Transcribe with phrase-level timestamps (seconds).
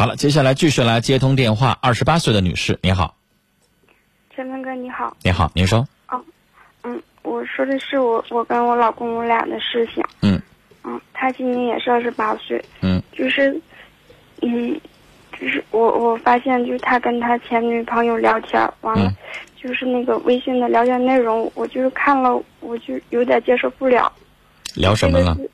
[0.00, 1.76] 好了，接下来继续来接通电话。
[1.82, 3.14] 二十八岁的女士，你好，
[4.34, 5.86] 陈峰哥你好，你好，您说，
[6.84, 10.40] 嗯，我说的是我我跟我老公我俩的事情，嗯
[10.84, 13.60] 嗯，他今年也是二十八岁，嗯就是，
[14.40, 14.80] 嗯，
[15.38, 19.16] 就是我我发现就是他跟他前女朋友聊天，完了，嗯
[19.54, 24.10] 就是那个微信的聊天内容，我就是看了我就有点接受不了，
[24.76, 25.34] 聊什么了？
[25.36, 25.50] 这个是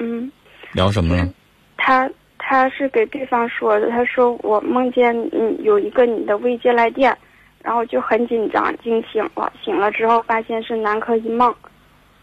[0.00, 0.32] 嗯。
[0.72, 1.28] 聊什么了？
[1.76, 2.10] 他
[2.52, 7.16] 他是给对方说的，他说我梦见嗯有一个你的未接来电，
[7.62, 11.50] 然后就很紧张，惊醒了，醒了之后发现是南柯一梦，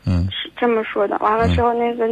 [0.05, 1.17] 嗯是这么说的。
[1.17, 2.07] 完了之后那个、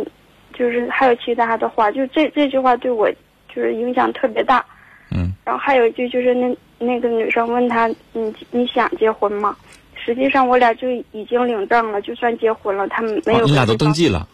[0.51, 3.07] 就是还有其他的话，就这这句话对我
[3.53, 4.65] 就是影响特别大。
[5.11, 9.55] 嗯然后还有一句就是那那个女生问他你你想结婚吗？
[9.95, 13.93] 实际上我俩就已经领证了，就算结婚了，他们没有、哦，你俩都登。
[13.93, 14.27] 记了，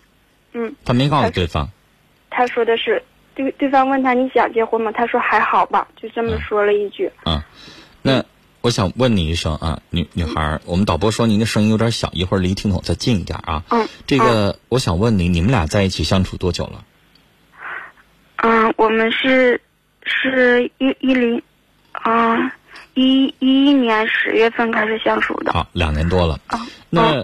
[0.54, 1.68] 嗯，他没告诉对方。
[2.30, 3.04] 他说的是
[3.36, 4.92] 对对方问他你想结婚吗？
[4.92, 7.12] 他说还好吧，就这么说了一句。
[7.24, 7.46] 啊，
[8.02, 8.24] 那
[8.62, 13.64] 我想问你一声啊，女女孩儿，我们导播说您的声音有点小，一会儿离听筒再近一点啊。
[13.70, 16.86] 嗯，这个我想问你，你们俩在一起相处多久了？
[18.38, 19.62] 嗯，我们是
[20.04, 21.42] 是一一零，
[21.92, 22.54] 啊，
[22.94, 25.54] 一一一年十月份开始相处的。
[25.54, 26.40] 好，两年多了。
[26.48, 26.60] 啊，
[26.90, 27.24] 那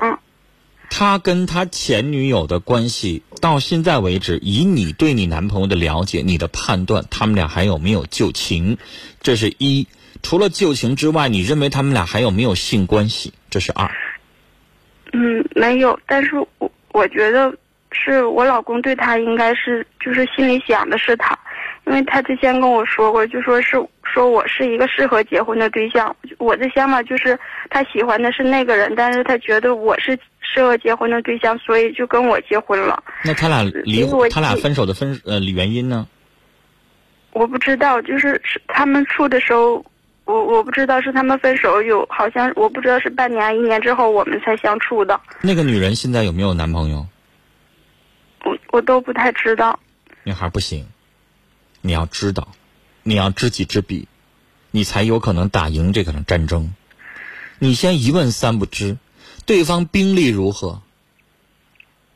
[0.90, 8.78] 他跟他前女友的关系到现在为止，以你对你男朋友的了解，你的判断，他们俩还有没有旧情？
[9.22, 9.88] 这是一。
[10.22, 13.32] 除了旧情之外，你认为他们俩还有没有性关系？
[13.50, 13.90] 这是二。
[15.14, 17.54] 嗯，没有，但是我我觉得
[17.92, 21.40] 是我老公对他应该是就是心里想的是他，
[21.88, 26.14] 因为他之前跟我说过，就说是说我是一个适合结婚的对象。
[26.38, 30.20] 我的想法就是他喜欢的是那个人，但是他觉得我是
[30.54, 33.04] 适合结婚的对象，所以就跟我结婚了。
[33.24, 36.08] 那他俩离因为我他俩分手的分呃原因呢？
[37.32, 39.86] 我不知道，就是是他们处的时候，
[40.26, 47.06] 我我不知道是他们分手有好像我不知道是半年一年之后我们才相处的，那个女人现在有没有男朋友？
[48.44, 49.80] 我我都不太知道。
[50.24, 50.88] 女孩不行，
[51.82, 52.48] 你要知道，
[53.04, 54.08] 你要知己知彼，
[54.72, 56.74] 你才有可能打赢这场战争。
[57.60, 58.98] 你先一问三不知，
[59.50, 60.84] 对方兵力如何？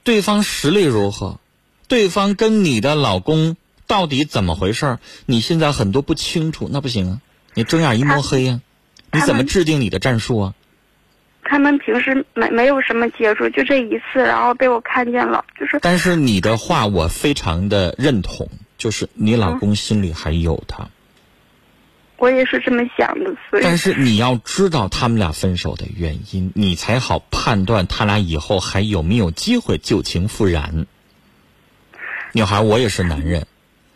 [0.03, 1.39] 对方实力如何？
[1.87, 3.57] 对方跟你的老公
[3.87, 4.99] 到底怎么回事儿？
[5.25, 7.21] 你现在很多不清楚，那不行啊！
[7.55, 8.61] 你睁眼一摸黑呀、
[9.11, 10.53] 你怎么制定你的战术啊？
[11.43, 20.89] 他们平时没没有什么接触，就这一次，然后被我看见了，就是但是你的话我非常的认同，就是你老公心里还有他。
[22.23, 30.85] 我也是这么想的，所以但是你要知道他们俩分手的原因，你才好判断他俩以后还有没有机会旧情复燃。
[32.31, 33.45] 女孩，我也是男人，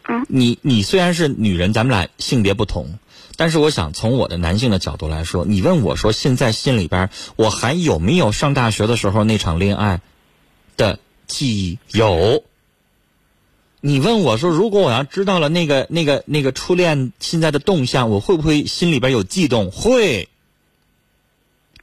[0.10, 3.00] 嗯，你你虽然是女人，咱们俩性别不同，
[3.38, 10.02] 但是我想从我的男性的角度来说，你问我说现在心里边我还有没有上大学的时候那场恋爱
[10.76, 11.80] 的记忆？
[11.98, 12.44] 有。
[13.88, 19.72] 你问我说，如果我要知道了那个、那个、那个初恋现在的动向，我会不会心里边有悸动？
[19.72, 20.28] 会。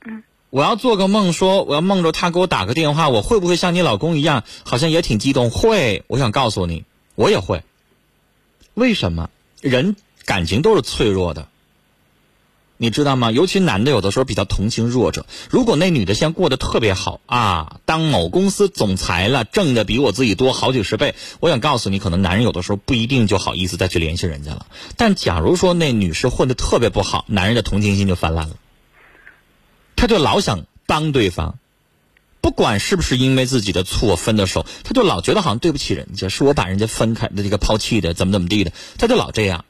[0.04, 0.22] 嗯。
[0.50, 5.50] 我要做个梦，说我要梦着他给我打个电话，我会不会像你老公一样，好像也挺激动？
[5.50, 6.04] 会。
[6.06, 6.84] 我想告诉你，
[7.14, 7.62] 我也会。
[8.74, 9.30] 为什么？
[9.62, 11.48] 人感情都是脆弱的，
[12.84, 13.30] 你知道吗？
[13.30, 15.24] 尤其男的有的时候比较同情弱者。
[15.48, 24.66] 如果那女的现在过得特别好啊，当某公司总裁了，挣的比我自己多好几十倍，我想告诉你，可能男人有的时候不一定就好意思再去联系人家了。
[24.98, 28.56] 但假如说那女士混得特别不好，男人的同情心就泛滥了，
[29.96, 31.58] 他就老想帮对方。
[32.42, 39.64] 不管是不是因为自己的错分的手，他就老觉得好像对不起人家，是我把人家分开的这个抛弃的，怎么怎么地的，他就老这样。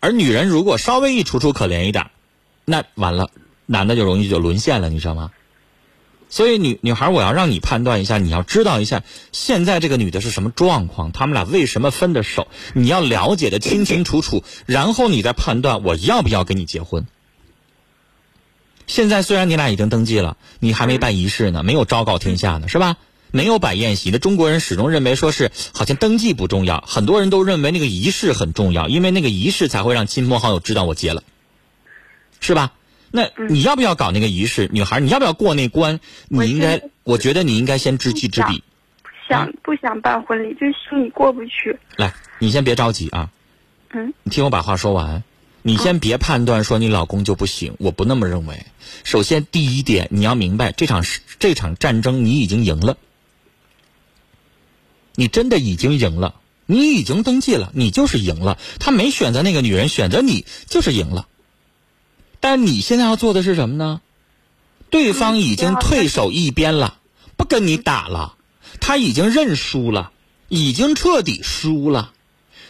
[0.00, 2.10] 而女人如果稍微一楚楚可怜一点，
[2.68, 3.30] 那完了，
[3.64, 5.30] 男的就容易就沦陷了，你知道吗？
[6.28, 9.02] 所以女女孩，我要让你判断一下，你要知道一下
[9.32, 17.06] 现在这个女的是什么状况，他们俩为什么分的手，你要了解的清清楚楚，然后你再判断我要不要跟你结婚。
[18.86, 22.96] 现在虽然你俩已经登记了，你还没办仪式呢，没有昭告天下呢，是吧？
[23.30, 31.22] 没有摆宴席的中国人始终认为说是好像登记不重要，很多人都认为那个仪式很重要，因为那个仪式才会让亲朋好友知道我结了，
[32.40, 32.72] 是吧？
[33.10, 35.00] 那你要不要搞那个仪式，女孩？
[35.00, 35.98] 你要不要过那关？
[36.28, 38.62] 你应该我觉得你应该先知己知彼。
[39.28, 41.78] 想不想办婚礼，就心里过不去。
[41.96, 43.30] 来，你先别着急啊，
[43.90, 45.22] 嗯，你听我把话说完。
[45.62, 48.64] 你先别判断说你老公就不行，我不那么认为。
[49.04, 51.02] 首先，第一点，你要明白这场
[51.38, 52.96] 这场战争你已经赢了，
[55.14, 56.34] 你真的已经赢了。
[56.64, 58.58] 你已经登记了，你就是赢了。
[58.78, 61.26] 他没选择那个女人，选择你就是赢了。
[62.40, 64.00] 但你现在要做的是什么呢？
[64.90, 66.96] 对方已经退守一边了，
[67.36, 68.36] 不跟你打了，
[68.80, 70.12] 他已经认输了，
[70.48, 72.12] 已经彻底输了。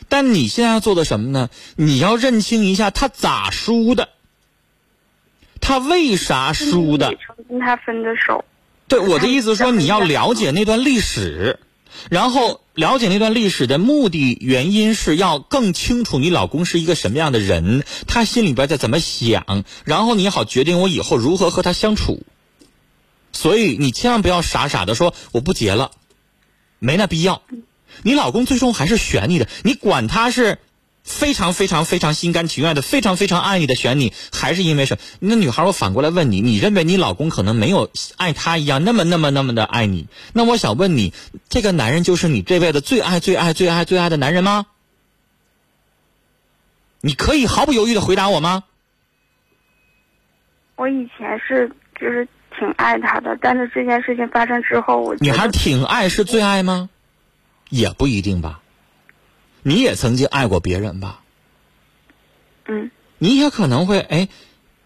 [0.09, 1.49] 但你现在要做的什么呢？
[1.77, 4.09] 你要认清一下他咋输的，
[5.61, 7.15] 他为啥输的？
[7.49, 8.45] 跟他分的手。
[8.89, 11.61] 对，我的意思说，你要了解那段历史，
[12.11, 22.23] 然后了解那段历史的目的原因是要更清楚你老公是一个什么样的人，他心里边在怎么想，然后你好决定我以后如何和他相处。
[23.33, 25.91] 所以你千万不要傻傻的说我不结了，
[26.79, 27.43] 没那必要。
[28.03, 30.59] 你老公最终还是选你的，你管他是
[31.09, 35.03] 非常非常非常心甘情愿的，非常非常爱你的选你，还是因为什么？
[35.19, 40.07] 那女孩，我反过来问你，你认为你老公可能没有爱她一样那么那么那么的爱你？
[40.35, 41.13] 那我想问你，
[41.49, 44.67] 这个男人就是你这辈子最爱最爱最爱最爱的男人吗？
[47.01, 48.65] 你可以毫不犹豫的回答我吗？
[50.77, 51.69] 我以前是
[52.01, 52.29] 就是
[52.59, 56.91] 挺爱他的，但是这件事情发生之后，我你还挺爱是最爱吗？
[57.71, 58.61] 也不一定吧，
[59.63, 61.21] 你也曾经爱过别人吧？
[62.67, 62.91] 嗯。
[63.21, 64.29] 你也可能会哎，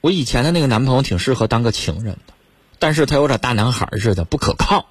[0.01, 2.33] 我以前的那个男朋友挺适合当个情人的，
[2.79, 4.87] 但是他有点大男孩似的，不可靠，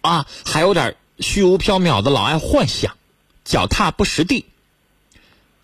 [0.00, 2.96] 啊，还有点虚无缥缈的，老爱幻想，
[3.44, 4.46] 脚踏不实地，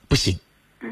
[0.07, 0.39] 不行，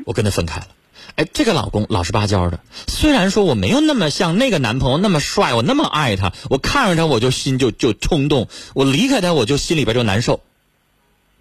[0.05, 0.67] 我跟他分开了。
[1.15, 2.59] 哎，这个老公老实巴交的，
[2.89, 10.41] 虽然说我没有那么像那个男朋友那么帅，我那么爱他，我看着他我就心就就冲动，我离开他我就心里边就难受。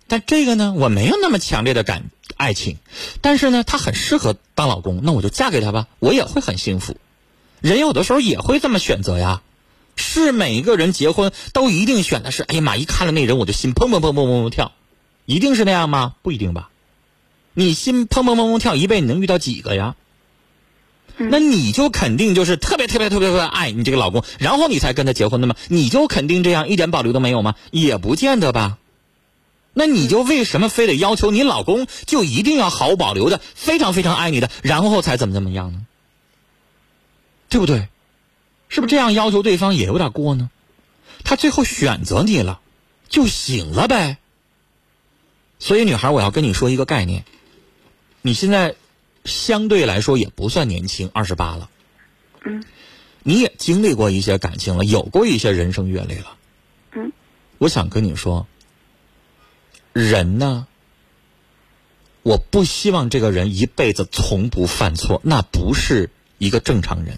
[0.08, 2.78] 但这个呢，我没有那么强烈的感爱情，
[3.22, 6.98] 但是呢，他很适合当老公，那我就嫁给他吧，我也会很幸福。
[7.62, 9.42] 人有的时候也会这么选择呀，
[9.96, 14.74] 是每一个人结婚都一定选的是，哎呀妈，一看了那人我就心砰砰砰砰砰砰跳，
[15.26, 16.14] 一定是那样吗？
[16.22, 16.70] 不一定吧，
[17.54, 19.96] 你心砰砰砰砰跳，一辈子能遇到几个呀？
[21.18, 25.56] 那你就肯定就是特别特别特别特别爱你这个老公，然后你才跟他结婚的吗？
[25.70, 27.56] 你就肯定这样一点保留都没有吗？
[27.72, 28.78] 也不见得吧。
[29.78, 35.86] 那你就为什么非得要求你老公就一定要毫无保留的非常非常爱你的，然后才怎么怎么样呢？
[37.50, 37.90] 对不对？
[38.70, 40.50] 是不是这样要求对方也有点过呢？
[41.26, 42.62] 他最后选择你了，
[43.10, 44.18] 就行了呗。
[45.60, 47.26] 所以女孩，我要跟你说一个概念，
[48.22, 48.76] 你现在
[49.26, 51.70] 相对来说也不算年轻，二十八了，
[52.46, 52.64] 嗯，
[53.24, 56.38] 你也经历过一些感情了，有过一些人生阅历了，
[56.94, 57.12] 嗯，
[57.58, 58.48] 我想跟你说。
[59.96, 60.68] 人呢？
[62.22, 67.18] 我不希望这个人一辈子从不犯错，那不是一个正常人。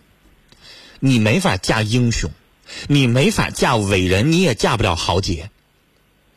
[0.99, 2.29] 你没法嫁英雄，
[2.87, 5.49] 你没法嫁伟人，你也嫁不了豪杰。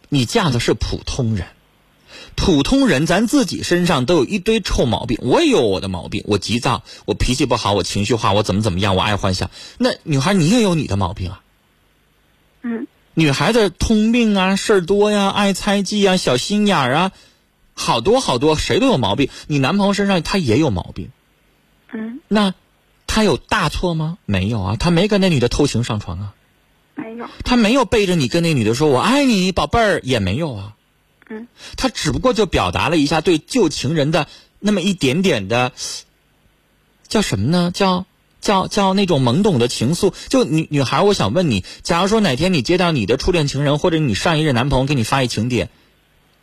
[0.09, 1.47] 你嫁的是普通人，
[2.37, 5.19] 普通人咱自己身上都有一堆臭毛病。
[5.21, 9.51] 我也有我的毛病，我急躁，我脾气不好，我情绪化，我怎么怎么样，我爱幻想。
[9.77, 11.43] 那女孩，你也有你的毛病啊。
[12.63, 12.87] 嗯。
[13.21, 17.13] 女孩子通病啊，事儿多呀，爱猜忌啊，小心眼儿啊，
[17.75, 19.29] 好多好多，谁都有毛病。
[19.47, 21.11] 你男朋友身上他也有毛病，
[21.93, 22.55] 嗯，那
[23.07, 24.17] 他有大错吗？
[24.25, 26.35] 没有啊，他没跟那女的偷情上床啊，
[26.95, 30.73] 没有，他没有背着你跟那女的说“我爱你，宝贝儿”，也没有啊，
[31.29, 31.47] 嗯，
[31.77, 34.29] 他只不过就表达了一下对旧情人的
[34.61, 35.73] 那么一点点的，
[37.07, 37.71] 叫什么呢？
[37.75, 38.07] 叫。
[38.41, 45.69] 叫叫那种懵懂的情愫，就女女孩，我想问你，假如说哪天你接到你的初恋情人或者你上一任男朋友给你发一请帖，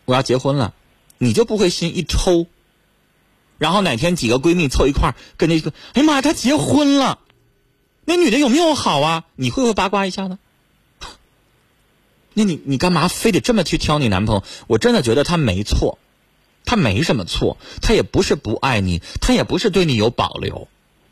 [0.06, 0.74] 我要结婚了，
[1.18, 2.48] 你就不会心一抽？
[3.58, 7.20] 然后哪天几个闺蜜凑一块儿跟那个，哎呀妈，他结婚了，
[8.06, 9.26] 那女的有没有好啊？
[9.36, 10.38] 你会不会八卦一下呢？
[12.36, 14.44] 那你你干嘛非得这么去挑你男朋友？
[14.68, 15.98] 我真的觉得他没错，
[16.66, 20.68] 他没什么错，他也不是不爱你，他也不是对你有保留。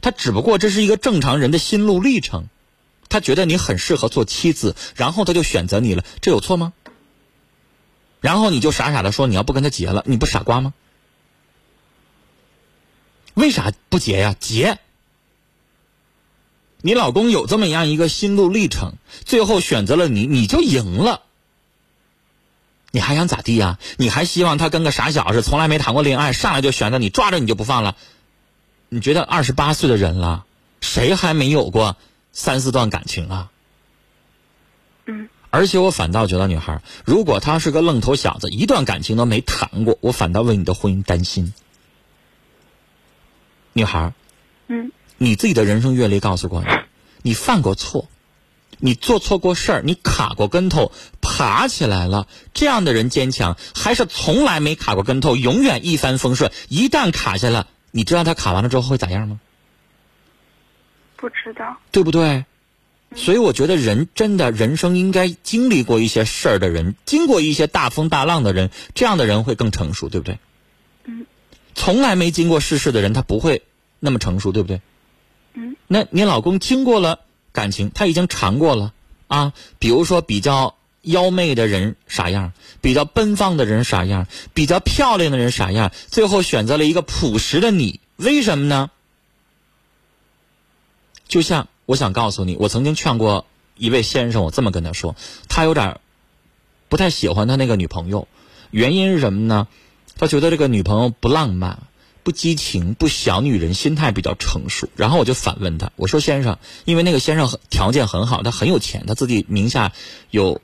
[0.05, 2.47] 他只不过这是一个正常人的心路历程，
[3.09, 6.73] 他觉得你很适合做妻子，然后他就选择你了，这有错吗？
[8.21, 10.75] 然后你就傻傻的说你要不跟他结了，你不傻瓜吗？
[13.33, 14.35] 为啥不结呀？
[14.39, 14.77] 结！
[16.81, 18.93] 你老公有这么样一个心路历程，
[19.23, 21.23] 最后选择了你，你就赢了。
[22.91, 23.79] 你还想咋地呀？
[23.97, 27.97] 你还希望他跟个傻小子，从来没谈过恋爱，上来就选择你，抓着你就不放了？
[28.95, 30.45] 你觉得二十八岁的人了，
[30.79, 31.97] 谁还没有过
[32.31, 33.51] 三四段感情啊？
[35.05, 35.27] 嗯。
[35.49, 41.53] 而且我反倒觉得，女孩，如果他是个愣头小子，一段感情都没谈过，我反倒为你的婚姻担心。
[43.73, 44.13] 女孩，
[44.67, 44.93] 嗯。
[45.17, 46.67] 你自己的人生阅历告诉过你，
[47.21, 48.07] 你犯过错，
[48.77, 56.53] 你做错过事儿，你卡过跟头，爬起来了，这样的人坚强，还是从来没卡过跟头，永远一帆风顺？
[56.69, 59.39] 一旦卡下了，你知道他卡完了之后会咋样吗？
[61.15, 62.43] 不知道，对不对？
[63.15, 70.39] 所以我觉得人真的人生应该经历过一些事儿的人，经过一些大风大浪的人，这样的人会更成熟，对不对？
[71.05, 71.25] 嗯。
[71.73, 73.63] 从来没经过世事的人，他不会
[74.01, 74.81] 那么成熟，对不对？
[75.53, 75.77] 嗯。
[75.87, 77.21] 那你老公经过了
[77.53, 78.93] 感情，他已经尝过了
[79.27, 79.53] 啊。
[79.79, 80.75] 比如说，比较
[81.05, 88.91] 妖媚的人啥样，比较奔放的人啥样，比较漂亮的人啥样，最后选择了一个朴实的你，为什么呢？
[91.27, 91.67] 就像。
[91.87, 93.45] 我想告诉你，我曾经劝过
[93.77, 95.15] 一位先生，我这么跟他说，
[95.47, 95.99] 他有点
[96.89, 98.27] 不太喜欢他那个女朋友，
[98.71, 99.67] 原因是什么呢？
[100.17, 101.83] 他觉得这个女朋友不浪漫、
[102.23, 104.89] 不激情、不小女人，心态比较成熟。
[104.95, 109.93] 然后我就反问他，我说：“先生，因为那个先生条件很好，他很有钱，他自己名下
[110.31, 110.61] 有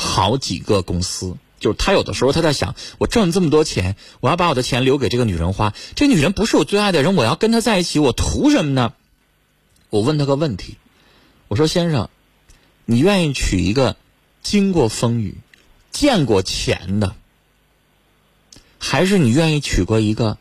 [0.00, 8.94] 好几个公司，就是他有的时候他在想，我挣这么多钱，我要把我的钱留给这个女人花，这女人不是我最爱的人，我要跟她在一起，我图什么呢？”
[9.90, 10.76] 我问他个问题，
[11.48, 12.08] 我说：“先生，
[12.84, 13.96] 你愿意娶一个
[14.40, 15.36] 经过风雨、
[15.90, 17.16] 见过钱的，
[18.78, 20.38] 还是你愿意娶过一个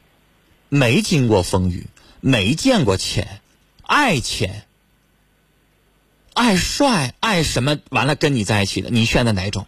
[0.70, 1.88] 没经过风雨、
[2.22, 3.42] 没见过钱、
[3.82, 4.68] 爱钱、
[6.34, 8.90] 爱帅、爱什么完了跟你在一起的？
[8.90, 9.68] 你选择哪种？”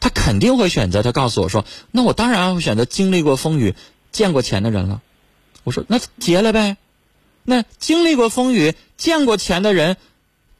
[0.00, 1.02] 他肯定会选择。
[1.02, 3.74] 他告诉我说：“那我当然会选择经历过风雨、
[4.12, 5.02] 见过钱的人了。”
[5.64, 6.76] 我说：“那结了呗。”
[7.44, 9.96] 那经历过风雨、见过钱的人，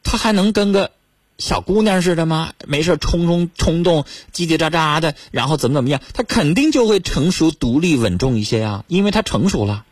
[0.02, 0.90] 他还能跟个
[1.37, 2.52] 小姑娘似的吗？
[2.66, 6.00] 没事冲冲冲动、叽叽喳喳的，然后怎么怎么样？
[6.14, 9.84] 他肯定就会成熟、独立、稳重一些呀，因为他成熟了。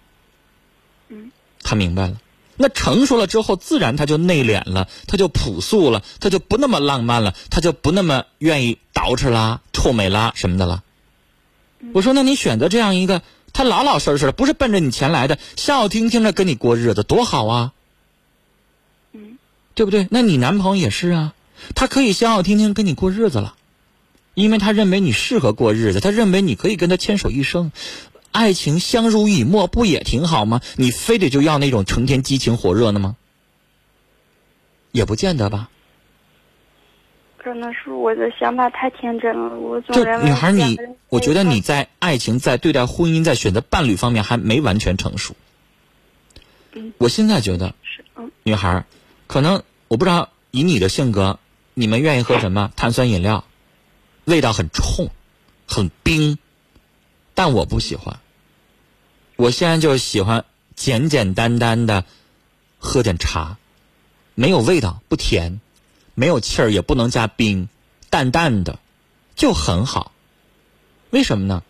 [1.08, 1.30] 嗯，
[1.62, 2.16] 他明白了。
[2.56, 10.82] 那成熟了之后，自然他就内敛了，他就朴素了，他就不那么浪漫了，他就不那么愿意捯饬啦、臭美啦什么的了。
[11.92, 13.22] 我说，那你选择这样一个。
[13.52, 17.72] 他老老实实的，不是奔着你钱来的，笑笑听听着跟你过日子，多好啊！
[19.12, 19.38] 嗯，
[19.74, 20.06] 对不对？
[20.10, 21.32] 那你男朋友也是啊，
[21.74, 23.54] 他可以笑笑听听跟你过日子了，
[24.34, 27.72] 因为他认为你适合过日子，他认为你可以跟他牵手一生，
[28.36, 30.60] 爱情相濡以沫，不也挺好吗？
[30.76, 33.16] 你非得就要那种成天激情火热的吗？
[34.92, 35.70] 也不见得吧。
[37.38, 40.76] 可能是我的想法太天真了，我总就认为女孩你，
[41.08, 45.34] 我觉得你在爱情、在对待婚姻、在选择伴侣方面还没完全成熟。
[46.72, 48.84] 嗯，我现在觉得，是嗯，女孩，
[49.26, 51.38] 可能我不知道以你的性格，
[51.72, 53.44] 你们愿意喝什么碳酸饮料，
[54.26, 55.08] 味道很冲，
[55.66, 56.36] 很冰，
[57.32, 58.18] 但我不喜欢。
[59.36, 62.04] 我现在就喜欢简简单单的
[62.78, 63.58] 喝点茶，
[64.34, 65.60] 没有味道，不甜。
[66.18, 67.68] 没有气儿，也不能加冰，
[68.08, 68.78] 淡淡的，
[69.34, 70.12] 就很好。
[71.10, 71.62] 为什么呢？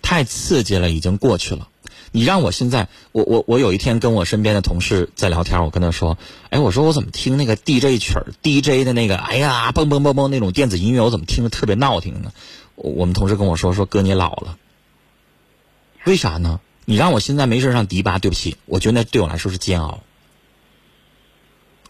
[0.00, 1.68] 太刺激了，已经过去了。
[2.12, 6.16] 你让我现在，我我我有一天跟我身边的同事在聊天，我跟他说
[6.48, 12.32] ：“哎，我说我怎么听那个 DJ 曲儿，DJ 的那个，哎呀，嘣嘣嘣嘣那种电子音乐，我怎么听着特别闹听呢？”
[12.76, 14.56] 我我们同事跟我说：“说哥，你老了。
[16.06, 16.60] 为啥呢？
[16.84, 20.04] 你让我现在没事上迪吧，对不起，我觉得那对我来说是煎熬。”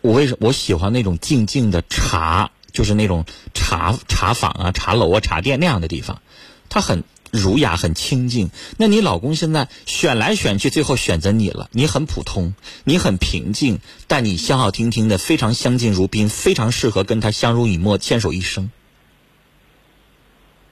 [0.01, 6.23] 我为什我喜欢那种静静的茶，就是那种茶茶坊啊、茶楼啊、茶店那样的地方，
[6.71, 8.51] 它很儒雅、很清静。
[8.79, 11.69] 那你老公现在选来选去，最后选择你了。
[11.73, 12.55] 你很普通，
[12.85, 18.71] 你很平静，但你笑笑听听的，非常相敬如宾，非常适合跟他相濡以沫、牵手一生。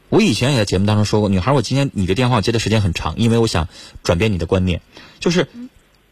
[0.08, 3.68] 我以前也在节目当中说过，女孩，我今天你的电话接的时间很长，因为我想
[4.02, 4.80] 转变你的观念，
[5.20, 5.49] 就是。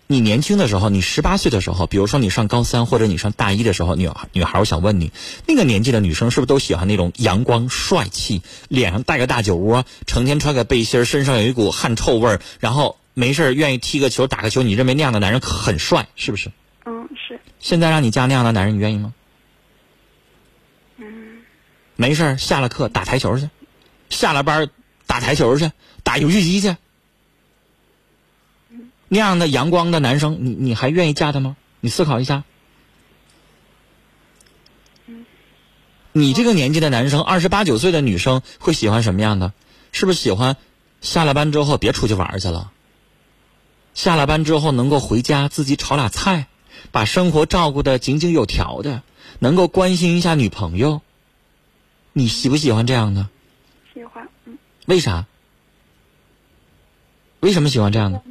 [0.09, 5.11] 你年轻的时候，你十八岁的时候，比如说你上高三或者你上大一的时候，女女孩，我想问你，
[5.47, 14.63] 那个年纪的女生是不是都喜欢那种阳光帅气，脸上带个大酒窝，成天穿个背心，身上有一股汗臭味儿，然后没事愿意踢个球打个球？
[14.63, 16.51] 你认为那样的男人很帅，是不是？
[16.85, 17.41] 嗯，是。
[17.59, 19.15] 现在让你嫁那样的男人，你愿意吗？
[20.99, 21.41] 嗯。
[21.97, 23.49] 没事下了课打台球去，
[24.13, 24.71] 下了班
[25.07, 25.73] 打台球去，
[26.05, 26.77] 打游戏机去。
[29.09, 31.57] 那样的阳光的男生，你你还愿意嫁他吗？
[31.81, 32.45] 你思考一下。
[36.13, 39.53] 你这个年纪的男生，二十八九岁的女生会喜欢什么样的？
[39.93, 40.57] 是不是喜欢
[41.01, 42.71] 下了班之后别出去玩去了？
[43.95, 46.47] 下了班之后能够回家自己炒俩菜，
[46.91, 49.03] 把生活照顾的井井有条的，
[49.39, 51.03] 能够关心一下女朋友。
[52.15, 53.29] 你喜不喜欢这样的？
[54.87, 55.27] 为啥？
[57.41, 58.23] 为什么喜欢这样的？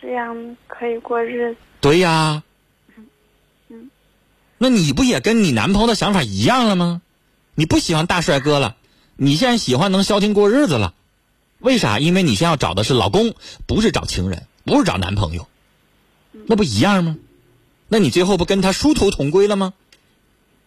[0.00, 1.60] 这样可以过日子。
[1.80, 2.42] 对呀。
[3.68, 3.90] 嗯。
[4.58, 7.02] 那你不也跟你男朋友的想法一样了吗？
[7.54, 8.76] 你不喜欢大帅哥了，
[9.16, 10.94] 你现在喜欢能消停过日子了，
[11.58, 11.98] 为啥？
[11.98, 13.34] 因为你现在要找的是老公，
[13.66, 15.46] 不是找情人，不是找男朋友，
[16.46, 17.16] 那不一样吗？
[17.88, 19.74] 那你最后不跟他殊途同归了吗？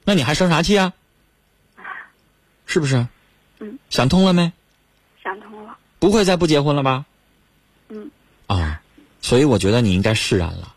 [0.03, 0.94] 那你还生啥气啊？
[2.65, 3.08] 是不是？
[3.60, 3.79] 嗯。
[3.89, 4.53] 想通了没？
[5.25, 5.75] 想通了。
[6.00, 7.05] 不会再不结婚了吧？
[7.89, 8.12] 嗯。
[8.48, 8.82] 啊，
[9.22, 10.75] 所以我觉得你应该释然了。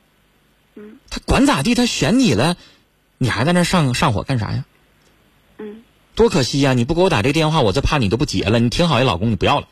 [0.75, 0.99] 嗯。
[1.11, 2.57] 他管咋地，他选你了，
[3.19, 4.65] 你还在那上上火干啥呀？
[5.59, 5.83] 嗯。
[6.15, 6.73] 多可惜呀！
[6.73, 8.59] 你不给我打这个电话，我就怕你都不结了。
[8.59, 9.69] 你挺好一老公，你不要了。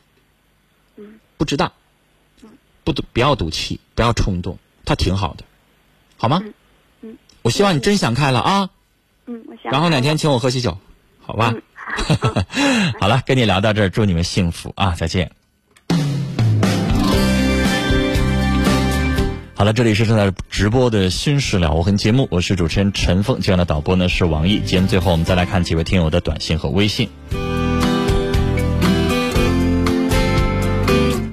[0.97, 1.19] 嗯。
[1.39, 1.73] 不值当。
[2.43, 2.51] 嗯。
[2.85, 5.45] 不赌，不要赌气，不要冲动，他挺好的，
[6.19, 6.43] 好吗？
[6.45, 6.55] 嗯。
[7.01, 7.19] 嗯。
[7.43, 8.71] 我希望你真想开了啊。
[9.25, 9.73] 嗯，我想。
[9.73, 10.77] 然后哪天请我喝喜酒，
[11.25, 11.55] 好吧？
[13.07, 14.93] 好了，跟你聊到这儿，祝你们幸福啊！
[14.97, 15.31] 再见。
[19.55, 24.59] 好了，这里是正在直播的《新事了无痕》节目，我是主持人陈峰，今晚的导播呢是王毅。
[24.59, 27.09] 节目最后，我们再来看几位听友的短信和微信。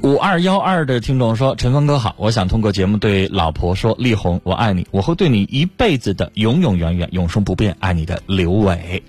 [0.04, 9.02] 五二幺二的听众说：“陈峰哥好，我想通过节目对老婆说，丽红，我爱你，我会对你一辈子的，永永远远，永生不变，爱你的刘伟。”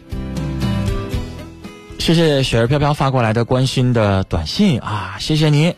[1.98, 5.74] 谢谢雪儿飘飘发过来的关心的短信啊，谢谢你。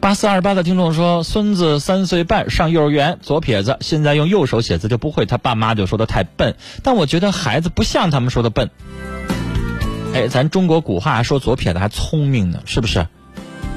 [0.00, 8.70] 八四二八的听众说，孙子三岁半上幼儿园，左撇子，现在用右手写字就不会，他爸妈就说他太笨，但我觉得孩子不像他们说的笨。
[10.14, 13.06] 哎，咱中国古话说左撇子还聪明呢，是不是？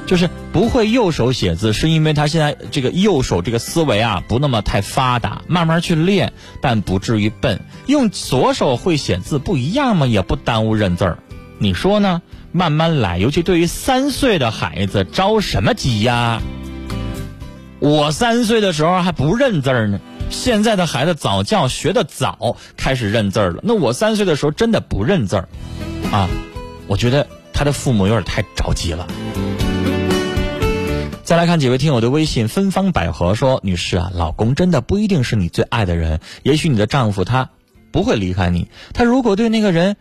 [0.06, 7.60] 就是不会右手写字，是因为他现在这个右手这个思维啊不那么太发达，慢慢去练，但不至于笨。
[7.86, 10.06] 用左手会写字不一样吗？
[10.06, 11.18] 也不耽误认字儿，
[11.58, 12.22] 你说呢？
[12.52, 16.40] 慢慢来，尤其对于三岁的孩子，着什么急呀？
[17.80, 19.98] 我三岁的时候还不认字儿呢，
[20.30, 23.60] 现在的孩子早教学的早，开始认字儿了。
[23.64, 25.48] 那我三岁的时候真的不认字儿，
[26.12, 26.28] 啊，
[26.86, 29.06] 我觉得他的父母有点太着急了。
[31.24, 37.48] 再来看几位听友的微信，芬芳百合说：“女士啊，老公真的不一定是你最爱的人，也许你的丈夫他
[37.90, 39.96] 不会离开你，他如果对那个人。”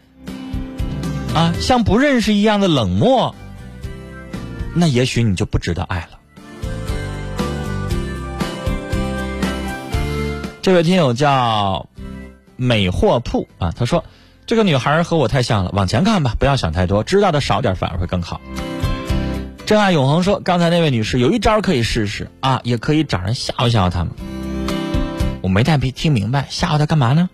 [1.34, 3.34] 啊，像不认识一样的冷漠，
[4.76, 6.20] 那也许你就不值得爱了。
[10.62, 11.88] 这位听友叫
[12.58, 14.04] 美货铺啊，他说
[14.46, 18.42] ：“这个女孩和我太像了，往前看吧，不要想太多，知道的少点反而会更好。”
[19.66, 24.14] 真爱永恒说：“刚才那位女士有一招可以试试啊，也可以找人吓唬吓唬他们。”
[25.42, 27.30] 我没太听明白，吓唬他干嘛呢？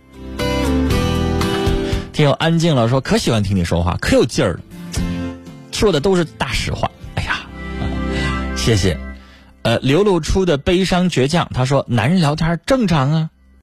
[2.14, 4.60] 听友安静了，说可喜欢听你说话，可有劲儿了，
[5.72, 6.92] 说的都是大实话。
[7.16, 7.48] 哎呀，
[8.56, 8.98] 谢谢。
[9.64, 13.30] 呃，流露出的悲伤倔强，他说男人聊天正常啊，